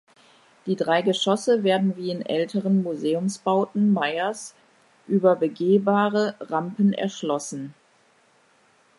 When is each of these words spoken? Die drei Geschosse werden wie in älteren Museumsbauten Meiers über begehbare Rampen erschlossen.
Die 0.65 0.75
drei 0.75 1.03
Geschosse 1.03 1.63
werden 1.63 1.95
wie 1.95 2.09
in 2.09 2.25
älteren 2.25 2.81
Museumsbauten 2.81 3.93
Meiers 3.93 4.55
über 5.07 5.35
begehbare 5.35 6.33
Rampen 6.39 6.91
erschlossen. 6.93 7.75